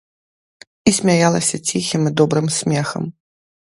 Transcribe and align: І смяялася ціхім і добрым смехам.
І 0.91 0.93
смяялася 0.99 1.57
ціхім 1.67 2.01
і 2.13 2.17
добрым 2.23 2.47
смехам. 2.59 3.03